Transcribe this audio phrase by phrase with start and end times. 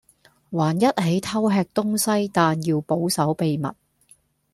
[0.49, 3.69] 還一起偷吃東西但要保守秘密